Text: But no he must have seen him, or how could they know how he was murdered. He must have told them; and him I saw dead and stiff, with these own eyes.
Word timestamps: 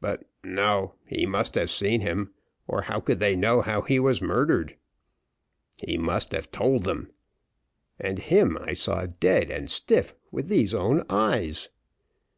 But 0.00 0.24
no 0.42 0.94
he 1.06 1.26
must 1.26 1.54
have 1.54 1.70
seen 1.70 2.00
him, 2.00 2.32
or 2.66 2.80
how 2.88 2.98
could 2.98 3.18
they 3.18 3.36
know 3.36 3.60
how 3.60 3.82
he 3.82 3.98
was 4.00 4.22
murdered. 4.22 4.74
He 5.76 5.98
must 5.98 6.32
have 6.32 6.50
told 6.50 6.84
them; 6.84 7.12
and 8.00 8.18
him 8.18 8.56
I 8.58 8.72
saw 8.72 9.04
dead 9.04 9.50
and 9.50 9.68
stiff, 9.68 10.14
with 10.32 10.48
these 10.48 10.72
own 10.72 11.04
eyes. 11.10 11.68